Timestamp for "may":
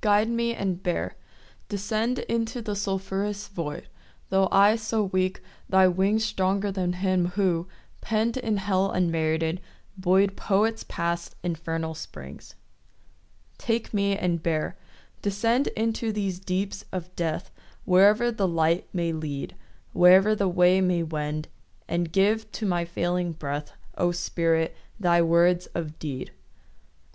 18.94-19.12, 20.80-21.02